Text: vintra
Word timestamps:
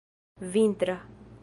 vintra 0.53 0.97